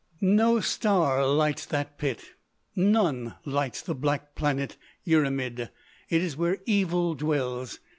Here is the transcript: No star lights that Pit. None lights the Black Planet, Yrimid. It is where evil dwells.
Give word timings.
No 0.23 0.59
star 0.61 1.23
lights 1.27 1.63
that 1.67 1.99
Pit. 1.99 2.25
None 2.75 3.35
lights 3.45 3.83
the 3.83 3.93
Black 3.93 4.33
Planet, 4.33 4.75
Yrimid. 5.05 5.69
It 6.09 6.21
is 6.23 6.35
where 6.35 6.57
evil 6.65 7.13
dwells. 7.13 7.77